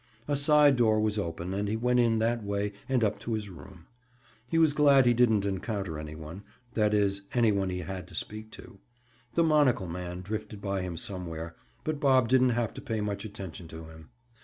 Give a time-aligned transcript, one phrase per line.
[0.27, 3.49] A side door was open and he went in that way and up to his
[3.51, 3.85] room.
[4.47, 8.49] He was glad he didn't encounter any one—that is, any one he had to speak
[8.53, 8.79] to.
[9.35, 13.67] The monocle man drifted by him somewhere, but Bob didn't have to pay much attention
[13.67, 14.09] to him.